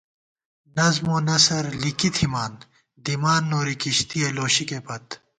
نظم 0.77 1.05
و 1.15 1.19
نثر 1.29 1.63
لِکی 1.81 2.09
تھِمان، 2.15 2.53
دِمان 3.05 3.41
نوری 3.51 3.75
کِشتِیَہ 3.81 4.29
لوشِکےپت 4.35 5.05